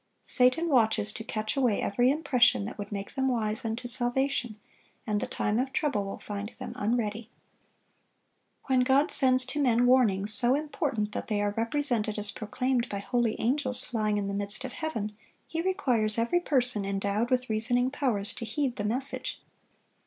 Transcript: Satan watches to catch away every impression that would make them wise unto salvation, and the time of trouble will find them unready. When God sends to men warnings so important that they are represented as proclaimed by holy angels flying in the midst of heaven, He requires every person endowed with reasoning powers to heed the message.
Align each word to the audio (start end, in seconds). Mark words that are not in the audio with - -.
Satan 0.23 0.67
watches 0.67 1.13
to 1.13 1.23
catch 1.23 1.55
away 1.55 1.79
every 1.79 2.09
impression 2.09 2.65
that 2.65 2.79
would 2.79 2.91
make 2.91 3.13
them 3.13 3.27
wise 3.27 3.63
unto 3.63 3.87
salvation, 3.87 4.59
and 5.05 5.19
the 5.21 5.27
time 5.27 5.59
of 5.59 5.71
trouble 5.71 6.05
will 6.05 6.17
find 6.17 6.49
them 6.57 6.73
unready. 6.75 7.29
When 8.65 8.79
God 8.79 9.11
sends 9.11 9.45
to 9.45 9.61
men 9.61 9.85
warnings 9.85 10.33
so 10.33 10.55
important 10.55 11.11
that 11.11 11.27
they 11.27 11.39
are 11.39 11.53
represented 11.55 12.17
as 12.17 12.31
proclaimed 12.31 12.89
by 12.89 12.97
holy 12.97 13.35
angels 13.39 13.85
flying 13.85 14.17
in 14.17 14.27
the 14.27 14.33
midst 14.33 14.65
of 14.65 14.73
heaven, 14.73 15.15
He 15.47 15.61
requires 15.61 16.17
every 16.17 16.39
person 16.39 16.83
endowed 16.83 17.29
with 17.29 17.47
reasoning 17.47 17.91
powers 17.91 18.33
to 18.33 18.43
heed 18.43 18.77
the 18.77 18.83
message. 18.83 19.39